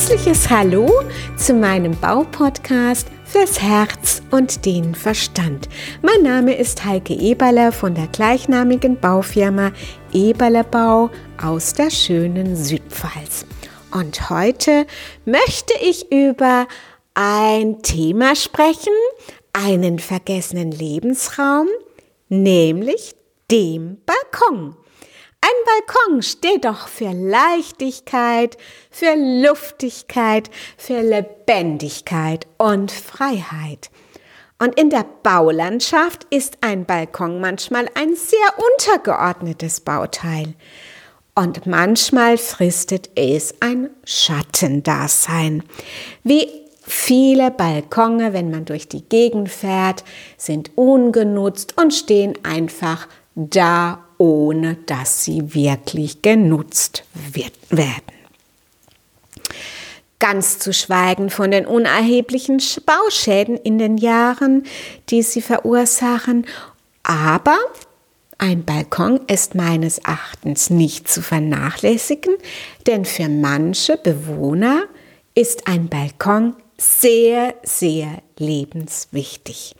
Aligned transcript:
herzliches 0.00 0.48
Hallo 0.48 0.88
zu 1.36 1.52
meinem 1.52 1.94
Baupodcast 2.00 3.06
fürs 3.26 3.60
Herz 3.60 4.22
und 4.30 4.64
den 4.64 4.94
Verstand. 4.94 5.68
Mein 6.00 6.22
Name 6.22 6.56
ist 6.56 6.86
Heike 6.86 7.12
Eberle 7.12 7.70
von 7.70 7.94
der 7.94 8.06
gleichnamigen 8.06 8.98
Baufirma 8.98 9.72
Eberle 10.10 10.64
Bau 10.64 11.10
aus 11.42 11.74
der 11.74 11.90
schönen 11.90 12.56
Südpfalz. 12.56 13.44
Und 13.90 14.30
heute 14.30 14.86
möchte 15.26 15.74
ich 15.82 16.10
über 16.10 16.66
ein 17.12 17.82
Thema 17.82 18.34
sprechen, 18.34 18.94
einen 19.52 19.98
vergessenen 19.98 20.72
Lebensraum, 20.72 21.68
nämlich 22.30 23.14
dem 23.50 23.98
Balkon. 24.06 24.76
Ein 25.50 25.64
Balkon 25.64 26.22
steht 26.22 26.64
doch 26.64 26.86
für 26.86 27.12
Leichtigkeit, 27.12 28.56
für 28.88 29.16
Luftigkeit, 29.16 30.48
für 30.76 31.00
Lebendigkeit 31.00 32.46
und 32.56 32.92
Freiheit. 32.92 33.90
Und 34.60 34.78
in 34.78 34.90
der 34.90 35.04
Baulandschaft 35.24 36.24
ist 36.30 36.58
ein 36.60 36.84
Balkon 36.84 37.40
manchmal 37.40 37.86
ein 37.94 38.14
sehr 38.14 38.38
untergeordnetes 38.72 39.80
Bauteil. 39.80 40.54
Und 41.34 41.66
manchmal 41.66 42.38
fristet 42.38 43.10
es 43.16 43.54
ein 43.60 43.90
Schattendasein. 44.04 45.64
Wie 46.22 46.48
viele 46.82 47.50
Balkone, 47.50 48.32
wenn 48.34 48.52
man 48.52 48.66
durch 48.66 48.86
die 48.86 49.08
Gegend 49.08 49.48
fährt, 49.48 50.04
sind 50.36 50.70
ungenutzt 50.76 51.76
und 51.76 51.92
stehen 51.92 52.38
einfach 52.44 53.08
da 53.34 54.04
ohne 54.20 54.76
dass 54.84 55.24
sie 55.24 55.54
wirklich 55.54 56.20
genutzt 56.20 57.04
wird, 57.32 57.54
werden. 57.70 58.12
Ganz 60.18 60.58
zu 60.58 60.74
schweigen 60.74 61.30
von 61.30 61.50
den 61.50 61.64
unerheblichen 61.64 62.60
Bauschäden 62.84 63.56
in 63.56 63.78
den 63.78 63.96
Jahren, 63.96 64.64
die 65.08 65.22
sie 65.22 65.40
verursachen. 65.40 66.44
Aber 67.02 67.56
ein 68.36 68.66
Balkon 68.66 69.20
ist 69.26 69.54
meines 69.54 69.96
Erachtens 69.96 70.68
nicht 70.68 71.08
zu 71.08 71.22
vernachlässigen, 71.22 72.34
denn 72.86 73.06
für 73.06 73.30
manche 73.30 73.96
Bewohner 73.96 74.82
ist 75.34 75.66
ein 75.66 75.88
Balkon 75.88 76.56
sehr, 76.76 77.54
sehr 77.62 78.22
lebenswichtig. 78.36 79.74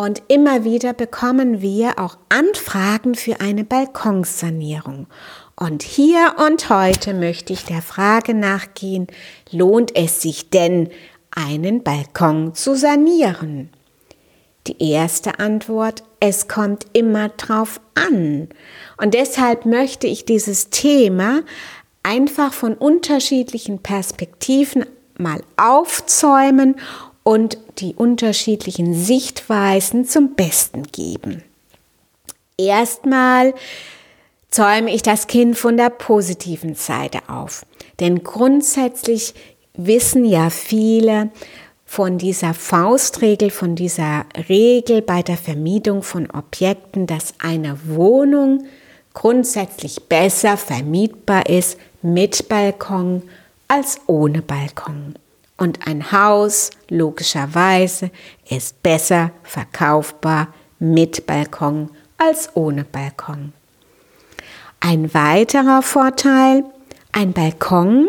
Und 0.00 0.22
immer 0.28 0.62
wieder 0.62 0.92
bekommen 0.92 1.60
wir 1.60 1.98
auch 1.98 2.18
Anfragen 2.28 3.16
für 3.16 3.40
eine 3.40 3.64
Balkonsanierung. 3.64 5.08
Und 5.56 5.82
hier 5.82 6.36
und 6.46 6.70
heute 6.70 7.14
möchte 7.14 7.52
ich 7.52 7.64
der 7.64 7.82
Frage 7.82 8.32
nachgehen, 8.32 9.08
lohnt 9.50 9.96
es 9.96 10.22
sich 10.22 10.50
denn, 10.50 10.90
einen 11.32 11.82
Balkon 11.82 12.54
zu 12.54 12.76
sanieren? 12.76 13.70
Die 14.68 14.76
erste 14.92 15.40
Antwort, 15.40 16.04
es 16.20 16.46
kommt 16.46 16.86
immer 16.92 17.30
drauf 17.30 17.80
an. 17.96 18.50
Und 18.98 19.14
deshalb 19.14 19.66
möchte 19.66 20.06
ich 20.06 20.24
dieses 20.24 20.70
Thema 20.70 21.40
einfach 22.04 22.52
von 22.52 22.74
unterschiedlichen 22.74 23.80
Perspektiven 23.80 24.86
mal 25.18 25.42
aufzäumen 25.56 26.76
und 27.28 27.58
die 27.76 27.94
unterschiedlichen 27.94 28.94
Sichtweisen 28.94 30.06
zum 30.06 30.34
Besten 30.34 30.84
geben. 30.84 31.42
Erstmal 32.56 33.52
zäume 34.48 34.94
ich 34.94 35.02
das 35.02 35.26
Kind 35.26 35.54
von 35.54 35.76
der 35.76 35.90
positiven 35.90 36.74
Seite 36.74 37.18
auf. 37.28 37.66
Denn 38.00 38.24
grundsätzlich 38.24 39.34
wissen 39.74 40.24
ja 40.24 40.48
viele 40.48 41.28
von 41.84 42.16
dieser 42.16 42.54
Faustregel, 42.54 43.50
von 43.50 43.76
dieser 43.76 44.24
Regel 44.48 45.02
bei 45.02 45.20
der 45.20 45.36
Vermietung 45.36 46.02
von 46.02 46.30
Objekten, 46.30 47.06
dass 47.06 47.34
eine 47.40 47.78
Wohnung 47.88 48.64
grundsätzlich 49.12 50.04
besser 50.08 50.56
vermietbar 50.56 51.46
ist 51.46 51.76
mit 52.00 52.48
Balkon 52.48 53.20
als 53.68 54.00
ohne 54.06 54.40
Balkon. 54.40 55.14
Und 55.58 55.86
ein 55.86 56.12
Haus, 56.12 56.70
logischerweise, 56.88 58.10
ist 58.48 58.82
besser 58.82 59.32
verkaufbar 59.42 60.54
mit 60.78 61.26
Balkon 61.26 61.90
als 62.16 62.48
ohne 62.54 62.84
Balkon. 62.84 63.52
Ein 64.80 65.12
weiterer 65.12 65.82
Vorteil, 65.82 66.64
ein 67.10 67.32
Balkon 67.32 68.08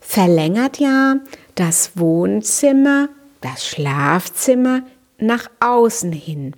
verlängert 0.00 0.78
ja 0.78 1.16
das 1.54 1.92
Wohnzimmer, 1.96 3.08
das 3.40 3.66
Schlafzimmer 3.66 4.82
nach 5.18 5.50
außen 5.60 6.12
hin. 6.12 6.54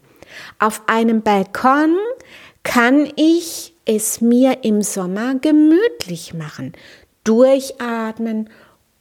Auf 0.59 0.83
einem 0.89 1.23
Balkon 1.23 1.95
kann 2.65 3.09
ich 3.15 3.75
es 3.85 4.21
mir 4.21 4.65
im 4.65 4.83
Sommer 4.83 5.37
gemütlich 5.37 6.35
machen, 6.35 6.73
durchatmen 7.23 8.51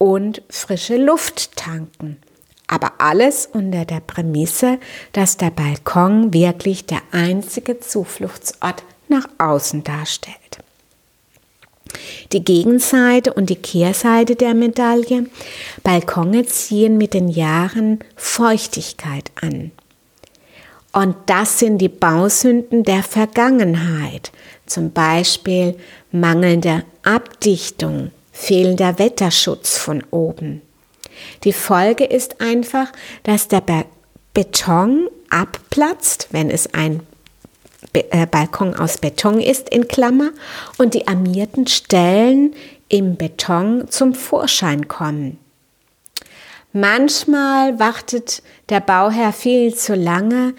und 0.04 0.42
frische 0.50 0.98
Luft 0.98 1.56
tanken. 1.56 2.18
Aber 2.68 2.92
alles 2.98 3.48
unter 3.54 3.86
der 3.86 4.02
Prämisse, 4.02 4.78
dass 5.14 5.38
der 5.38 5.50
Balkon 5.50 6.34
wirklich 6.34 6.86
der 6.86 7.02
einzige 7.14 7.80
Zufluchtsort 7.80 8.84
nach 9.08 9.30
außen 9.38 9.86
darstellt. 9.86 10.36
Die 12.34 12.44
Gegenseite 12.44 13.32
und 13.32 13.50
die 13.50 13.56
Kehrseite 13.56 14.36
der 14.36 14.54
Medaille. 14.54 15.28
Balkone 15.84 16.46
ziehen 16.48 16.98
mit 16.98 17.14
den 17.14 17.30
Jahren 17.30 18.00
Feuchtigkeit 18.18 19.32
an. 19.42 19.72
Und 20.92 21.16
das 21.28 21.60
sind 21.60 21.78
die 21.78 21.88
Bausünden 21.88 22.84
der 22.84 23.04
Vergangenheit, 23.04 24.34
zum 24.66 24.92
Beispiel 24.92 25.78
mangelnde 26.12 26.84
Abdichtung, 27.04 28.12
fehlender 28.34 29.00
Wetterschutz 29.00 29.78
von 29.78 30.04
oben. 30.12 30.62
Die 31.46 31.54
Folge 31.54 32.04
ist 32.04 32.42
einfach, 32.42 32.92
dass 33.22 33.48
der 33.48 33.64
Beton 34.34 35.08
abplatzt, 35.30 36.28
wenn 36.32 36.50
es 36.50 36.74
ein 36.74 37.02
äh, 37.94 38.26
Balkon 38.26 38.74
aus 38.76 38.98
Beton 38.98 39.40
ist, 39.40 39.70
in 39.70 39.88
Klammer, 39.88 40.32
und 40.78 40.96
die 40.96 41.08
armierten 41.08 41.68
Stellen 41.68 42.56
im 42.90 43.16
Beton 43.16 43.86
zum 43.90 44.14
Vorschein 44.14 44.88
kommen. 44.88 45.38
Manchmal 46.74 47.80
wartet 47.80 48.42
der 48.70 48.80
Bauherr 48.80 49.32
viel 49.32 49.76
zu 49.76 49.94
lange 49.94 50.56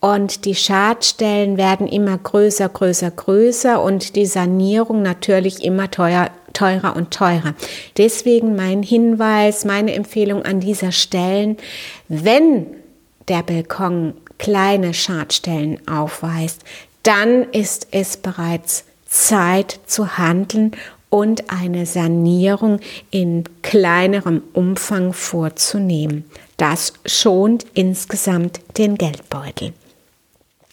und 0.00 0.44
die 0.44 0.54
Schadstellen 0.54 1.56
werden 1.56 1.88
immer 1.88 2.18
größer, 2.18 2.68
größer, 2.68 3.10
größer 3.10 3.82
und 3.82 4.14
die 4.14 4.26
Sanierung 4.26 5.00
natürlich 5.00 5.64
immer 5.64 5.90
teuer, 5.90 6.30
teurer 6.52 6.96
und 6.96 7.12
teurer. 7.12 7.54
Deswegen 7.96 8.56
mein 8.56 8.82
Hinweis, 8.82 9.64
meine 9.64 9.94
Empfehlung 9.94 10.42
an 10.42 10.60
dieser 10.60 10.92
Stelle, 10.92 11.56
wenn 12.08 12.66
der 13.28 13.42
Balkon 13.42 14.14
kleine 14.38 14.94
Schadstellen 14.94 15.86
aufweist, 15.88 16.62
dann 17.02 17.44
ist 17.52 17.88
es 17.90 18.16
bereits 18.16 18.84
Zeit 19.06 19.80
zu 19.86 20.18
handeln 20.18 20.72
und 21.10 21.50
eine 21.50 21.86
Sanierung 21.86 22.80
in 23.10 23.44
kleinerem 23.62 24.42
Umfang 24.52 25.12
vorzunehmen. 25.12 26.24
Das 26.58 26.92
schont 27.06 27.66
insgesamt 27.74 28.60
den 28.76 28.96
Geldbeutel. 28.96 29.72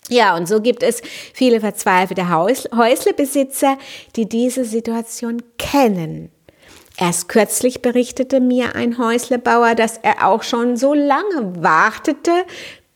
Ja, 0.09 0.35
und 0.35 0.47
so 0.47 0.61
gibt 0.61 0.83
es 0.83 1.01
viele 1.33 1.59
verzweifelte 1.59 2.29
Häuslebesitzer, 2.29 3.77
die 4.15 4.29
diese 4.29 4.63
Situation 4.63 5.41
kennen. 5.57 6.31
Erst 6.97 7.27
kürzlich 7.27 7.81
berichtete 7.81 8.39
mir 8.39 8.75
ein 8.75 8.97
Häuslebauer, 8.97 9.75
dass 9.75 9.97
er 9.97 10.27
auch 10.27 10.43
schon 10.43 10.77
so 10.77 10.93
lange 10.93 11.61
wartete, 11.61 12.31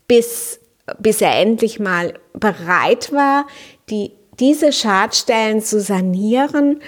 bis, 0.08 0.60
bis 1.00 1.22
er 1.22 1.38
endlich 1.38 1.80
mal 1.80 2.14
bereit 2.34 3.12
war, 3.12 3.46
die, 3.90 4.14
diese 4.40 4.72
Schadstellen 4.72 5.62
zu 5.62 5.82
sanieren. 5.82 6.82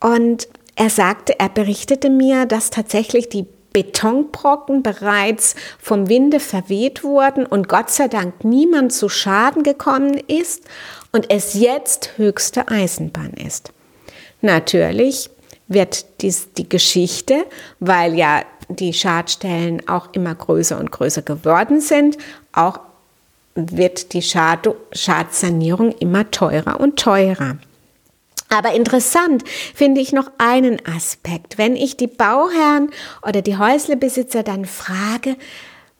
Und 0.00 0.48
er 0.76 0.90
sagte, 0.90 1.38
er 1.40 1.48
berichtete 1.48 2.10
mir, 2.10 2.46
dass 2.46 2.70
tatsächlich 2.70 3.28
die 3.28 3.46
Betonbrocken 3.72 4.82
bereits 4.82 5.54
vom 5.78 6.08
Winde 6.08 6.40
verweht 6.40 7.04
wurden 7.04 7.46
und 7.46 7.68
Gott 7.68 7.90
sei 7.90 8.08
Dank 8.08 8.44
niemand 8.44 8.92
zu 8.92 9.08
Schaden 9.08 9.62
gekommen 9.62 10.14
ist 10.26 10.64
und 11.12 11.30
es 11.30 11.54
jetzt 11.54 12.16
höchste 12.16 12.68
Eisenbahn 12.68 13.32
ist. 13.32 13.72
Natürlich 14.40 15.30
wird 15.68 16.22
dies 16.22 16.52
die 16.52 16.68
Geschichte, 16.68 17.46
weil 17.80 18.14
ja 18.14 18.42
die 18.68 18.92
Schadstellen 18.92 19.86
auch 19.88 20.08
immer 20.12 20.34
größer 20.34 20.78
und 20.78 20.90
größer 20.90 21.22
geworden 21.22 21.80
sind, 21.80 22.18
auch 22.52 22.80
wird 23.54 24.12
die 24.12 24.22
Schad 24.22 24.68
Schadsanierung 24.92 25.92
immer 25.92 26.30
teurer 26.30 26.80
und 26.80 26.98
teurer. 26.98 27.58
Aber 28.52 28.74
interessant 28.74 29.44
finde 29.74 30.02
ich 30.02 30.12
noch 30.12 30.30
einen 30.36 30.84
Aspekt. 30.84 31.56
Wenn 31.56 31.74
ich 31.74 31.96
die 31.96 32.06
Bauherren 32.06 32.90
oder 33.26 33.40
die 33.40 33.56
Häuslebesitzer 33.56 34.42
dann 34.42 34.66
frage, 34.66 35.36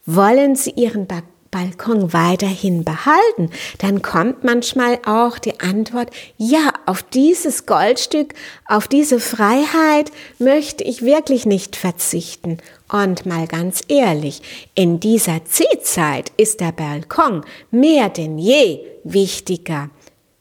wollen 0.04 0.54
sie 0.54 0.72
ihren 0.72 1.08
Balkon 1.50 2.12
weiterhin 2.12 2.84
behalten, 2.84 3.48
dann 3.78 4.02
kommt 4.02 4.44
manchmal 4.44 4.98
auch 5.06 5.38
die 5.38 5.60
Antwort, 5.60 6.10
ja, 6.36 6.74
auf 6.84 7.02
dieses 7.02 7.64
Goldstück, 7.64 8.34
auf 8.66 8.86
diese 8.86 9.18
Freiheit 9.18 10.12
möchte 10.38 10.84
ich 10.84 11.00
wirklich 11.00 11.46
nicht 11.46 11.74
verzichten. 11.74 12.58
Und 12.90 13.24
mal 13.24 13.46
ganz 13.46 13.80
ehrlich, 13.88 14.42
in 14.74 15.00
dieser 15.00 15.46
Ziehzeit 15.46 16.32
ist 16.36 16.60
der 16.60 16.72
Balkon 16.72 17.46
mehr 17.70 18.10
denn 18.10 18.36
je 18.36 18.80
wichtiger 19.04 19.88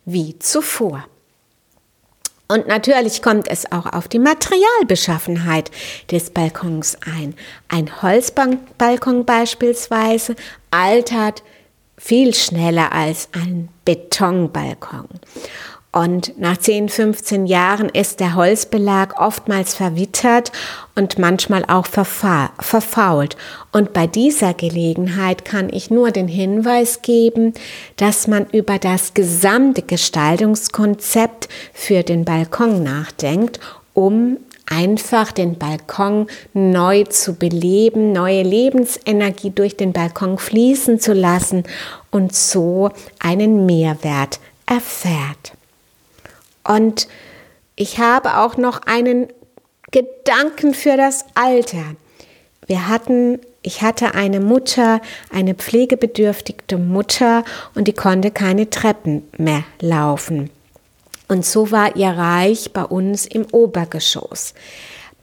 wie 0.04 0.38
zuvor. 0.40 1.06
Und 2.52 2.68
natürlich 2.68 3.22
kommt 3.22 3.48
es 3.48 3.72
auch 3.72 3.86
auf 3.86 4.10
die 4.10 4.20
Materialbeschaffenheit 4.20 5.72
des 6.12 6.32
Balkons 6.32 6.98
ein. 7.06 7.34
Ein 7.70 8.02
Holzbalkon 8.02 9.24
beispielsweise 9.24 10.36
altert 10.70 11.44
viel 11.98 12.34
schneller 12.34 12.92
als 12.92 13.30
ein 13.32 13.70
Betonbalkon. 13.86 15.08
Und 15.94 16.40
nach 16.40 16.56
10, 16.56 16.88
15 16.88 17.46
Jahren 17.46 17.90
ist 17.90 18.22
der 18.22 18.36
Holzbelag 18.36 19.20
oftmals 19.20 19.74
verwittert 19.74 20.54
und 20.96 21.20
manchmal 21.20 21.66
auch 21.66 21.86
verfault. 21.86 23.36
Und 23.74 23.92
bei 23.92 24.08
dieser 24.08 24.54
Gelegenheit 24.54 25.44
kann 25.44 25.68
ich 25.70 25.92
nur 25.92 26.12
den 26.12 26.30
Hinweis 26.30 27.02
geben, 27.02 27.54
dass 27.98 28.28
man 28.28 28.46
über 28.54 28.80
das 28.80 29.14
gesamte 29.14 29.82
Gestaltungskonzept 29.82 31.50
für 31.74 32.04
den 32.04 32.24
Balkon 32.24 32.84
nachdenkt, 32.84 33.60
um 33.94 34.38
einfach 34.66 35.34
den 35.34 35.58
Balkon 35.58 36.28
neu 36.54 37.04
zu 37.04 37.34
beleben, 37.34 38.14
neue 38.14 38.44
Lebensenergie 38.44 39.50
durch 39.50 39.76
den 39.76 39.92
Balkon 39.92 40.38
fließen 40.38 41.02
zu 41.02 41.12
lassen 41.12 41.66
und 42.12 42.34
so 42.34 42.92
einen 43.20 43.66
Mehrwert 43.66 44.40
erfährt. 44.66 45.52
Und 46.64 47.08
ich 47.76 48.00
habe 48.00 48.38
auch 48.38 48.58
noch 48.58 48.82
einen 48.86 49.28
Gedanken 49.92 50.74
für 50.74 50.98
das 50.98 51.26
Alter. 51.36 51.96
Wir 52.68 52.88
hatten, 52.88 53.40
ich 53.62 53.82
hatte 53.82 54.16
eine 54.16 54.40
Mutter, 54.40 55.02
eine 55.32 55.56
pflegebedürftige 55.56 56.78
Mutter 56.78 57.44
und 57.76 57.88
die 57.88 57.94
konnte 57.94 58.32
keine 58.32 58.70
Treppen 58.70 59.28
mehr 59.38 59.64
laufen. 59.80 60.50
Und 61.28 61.46
so 61.46 61.72
war 61.72 61.96
ihr 61.96 62.10
Reich 62.10 62.72
bei 62.74 62.84
uns 62.84 63.26
im 63.26 63.46
Obergeschoss. 63.52 64.54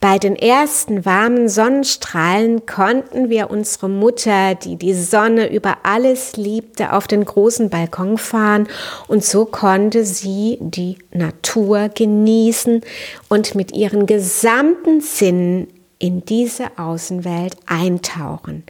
Bei 0.01 0.19
den 0.19 0.37
ersten 0.37 1.05
warmen 1.05 1.49
Sonnenstrahlen 1.49 2.67
konnten 2.67 3.31
wir 3.31 3.51
unsere 3.51 3.89
Mutter, 3.89 4.55
die 4.55 4.77
die 4.77 4.95
Sonne 4.95 5.53
über 5.53 5.79
alles 5.83 6.37
liebte, 6.37 6.93
auf 6.93 7.09
den 7.09 7.25
großen 7.25 7.69
Balkon 7.69 8.17
fahren 8.17 8.69
und 9.09 9.25
so 9.25 9.45
konnte 9.45 10.05
sie 10.05 10.59
die 10.61 10.99
Natur 11.13 11.89
genießen 11.89 12.83
und 13.29 13.57
mit 13.57 13.73
ihren 13.73 14.07
gesamten 14.07 15.01
Sinnen 15.01 15.67
in 15.99 16.25
diese 16.25 16.79
Außenwelt 16.79 17.57
eintauchen. 17.67 18.63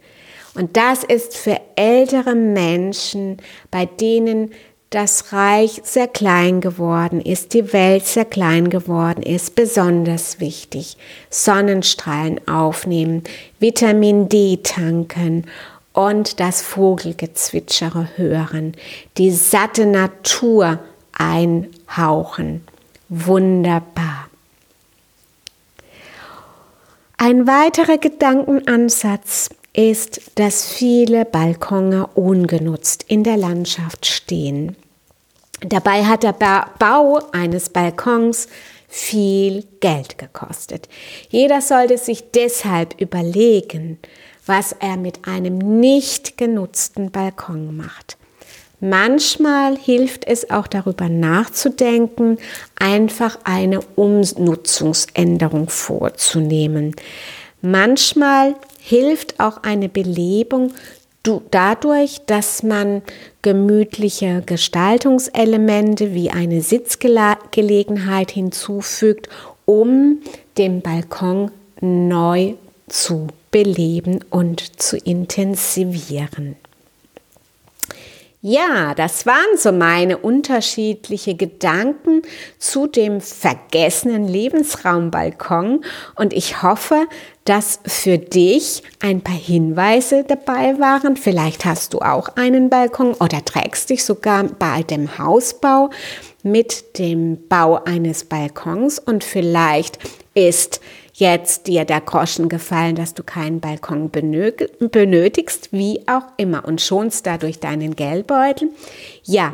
Und 0.55 0.77
das 0.77 1.03
ist 1.03 1.37
für 1.37 1.57
ältere 1.75 2.33
Menschen, 2.33 3.37
bei 3.69 3.85
denen 3.85 4.49
das 4.89 5.31
Reich 5.33 5.81
sehr 5.83 6.07
klein 6.07 6.61
geworden 6.61 7.21
ist, 7.21 7.53
die 7.53 7.73
Welt 7.73 8.05
sehr 8.05 8.25
klein 8.25 8.69
geworden 8.69 9.21
ist, 9.21 9.53
besonders 9.55 10.39
wichtig. 10.39 10.97
Sonnenstrahlen 11.29 12.47
aufnehmen, 12.47 13.23
Vitamin 13.59 14.29
D 14.29 14.57
tanken 14.63 15.45
und 15.93 16.39
das 16.39 16.61
Vogelgezwitschere 16.61 18.09
hören, 18.15 18.73
die 19.17 19.31
satte 19.31 19.85
Natur 19.85 20.79
einhauchen. 21.13 22.63
Wunderbar. 23.09 24.27
Ein 27.17 27.47
weiterer 27.47 27.97
Gedankenansatz 27.97 29.49
ist, 29.73 30.21
dass 30.35 30.67
viele 30.67 31.25
Balkone 31.25 32.07
ungenutzt 32.07 33.03
in 33.07 33.23
der 33.23 33.37
Landschaft 33.37 34.05
stehen. 34.05 34.75
Dabei 35.61 36.05
hat 36.05 36.23
der 36.23 36.33
Bau 36.33 37.21
eines 37.31 37.69
Balkons 37.69 38.47
viel 38.87 39.65
Geld 39.81 40.17
gekostet. 40.17 40.89
Jeder 41.29 41.61
sollte 41.61 41.97
sich 41.97 42.31
deshalb 42.31 42.99
überlegen, 42.99 43.99
was 44.45 44.75
er 44.79 44.97
mit 44.97 45.27
einem 45.27 45.57
nicht 45.79 46.37
genutzten 46.37 47.11
Balkon 47.11 47.77
macht. 47.77 48.17
Manchmal 48.79 49.77
hilft 49.77 50.25
es 50.25 50.49
auch 50.49 50.65
darüber 50.65 51.09
nachzudenken, 51.09 52.37
einfach 52.79 53.37
eine 53.43 53.81
Umnutzungsänderung 53.95 55.69
vorzunehmen. 55.69 56.95
Manchmal 57.61 58.55
hilft 58.89 59.39
auch 59.39 59.61
eine 59.61 59.87
Belebung 59.87 60.73
dadurch, 61.51 62.21
dass 62.25 62.63
man 62.63 63.03
gemütliche 63.43 64.41
Gestaltungselemente 64.43 66.15
wie 66.15 66.31
eine 66.31 66.61
Sitzgelegenheit 66.61 68.31
hinzufügt, 68.31 69.29
um 69.65 70.17
den 70.57 70.81
Balkon 70.81 71.51
neu 71.81 72.55
zu 72.87 73.27
beleben 73.51 74.25
und 74.31 74.81
zu 74.81 74.97
intensivieren. 74.97 76.55
Ja, 78.41 78.95
das 78.95 79.25
waren 79.25 79.57
so 79.57 79.73
meine 79.73 80.17
unterschiedlichen 80.17 81.37
Gedanken 81.37 82.21
zu 82.57 82.87
dem 82.87 83.19
vergessenen 83.19 84.29
Lebensraumbalkon 84.29 85.83
und 86.15 86.31
ich 86.31 86.63
hoffe, 86.63 87.05
dass 87.43 87.81
für 87.85 88.17
dich 88.17 88.81
ein 89.01 89.19
paar 89.19 89.35
Hinweise 89.35 90.23
dabei 90.23 90.79
waren. 90.79 91.17
Vielleicht 91.17 91.65
hast 91.65 91.93
du 91.93 91.99
auch 91.99 92.29
einen 92.37 92.69
Balkon 92.69 93.13
oder 93.15 93.43
trägst 93.43 93.89
dich 93.89 94.05
sogar 94.05 94.45
bei 94.45 94.83
dem 94.83 95.17
Hausbau 95.17 95.89
mit 96.41 96.97
dem 96.97 97.45
Bau 97.49 97.83
eines 97.83 98.23
Balkons 98.23 98.99
und 98.99 99.25
vielleicht 99.25 99.99
ist 100.33 100.79
jetzt 101.19 101.67
dir 101.67 101.85
der 101.85 102.01
Groschen 102.01 102.49
gefallen, 102.49 102.95
dass 102.95 103.13
du 103.13 103.23
keinen 103.23 103.59
Balkon 103.59 104.09
benötigst, 104.09 105.71
wie 105.71 106.01
auch 106.07 106.25
immer, 106.37 106.65
und 106.65 106.81
schonst 106.81 107.25
dadurch 107.25 107.59
deinen 107.59 107.95
Geldbeutel. 107.95 108.69
Ja, 109.23 109.53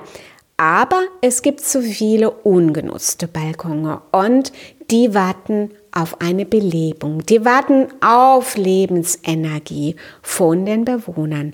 aber 0.57 1.01
es 1.22 1.41
gibt 1.41 1.62
so 1.62 1.81
viele 1.81 2.31
ungenutzte 2.31 3.27
Balkone 3.27 4.01
und 4.12 4.53
die 4.89 5.13
warten 5.13 5.72
auf 5.91 6.22
eine 6.22 6.45
Belebung. 6.45 7.25
Die 7.25 7.43
warten 7.43 7.88
auf 8.01 8.55
Lebensenergie 8.55 9.95
von 10.22 10.65
den 10.65 10.86
Bewohnern. 10.86 11.53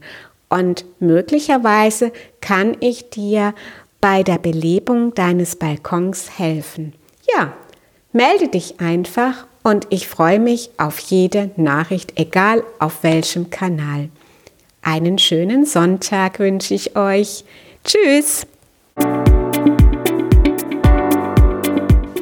Und 0.49 0.85
möglicherweise 0.99 2.11
kann 2.41 2.75
ich 2.79 3.09
dir 3.09 3.55
bei 4.01 4.21
der 4.21 4.37
Belebung 4.37 5.13
deines 5.13 5.55
Balkons 5.55 6.37
helfen. 6.37 6.93
Ja, 7.33 7.53
melde 8.11 8.49
dich 8.49 8.79
einfach 8.79 9.47
und 9.63 9.87
ich 9.89 10.07
freue 10.07 10.39
mich 10.39 10.69
auf 10.77 10.99
jede 10.99 11.51
Nachricht, 11.55 12.13
egal 12.19 12.63
auf 12.79 13.03
welchem 13.03 13.49
Kanal. 13.49 14.09
Einen 14.81 15.17
schönen 15.17 15.65
Sonntag 15.65 16.39
wünsche 16.39 16.73
ich 16.73 16.95
euch. 16.95 17.43
Tschüss! 17.83 18.47